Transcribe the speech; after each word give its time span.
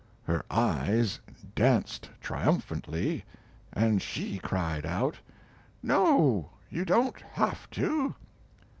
Her 0.23 0.43
eyes 0.49 1.19
danced 1.53 2.09
triumphantly, 2.21 3.23
and 3.71 4.01
she 4.01 4.39
cried 4.39 4.83
out: 4.83 5.19
"No, 5.83 6.49
you 6.71 6.85
don't 6.85 7.21
have 7.33 7.69
to. 7.69 8.15